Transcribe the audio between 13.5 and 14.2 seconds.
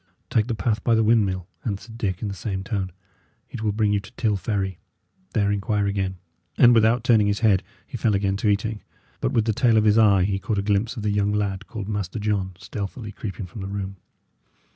the room.